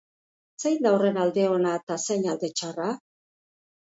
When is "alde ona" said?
1.25-1.75